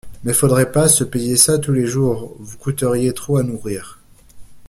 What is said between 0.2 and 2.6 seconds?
Mais faudrait pas se payer ça tous les jours, vous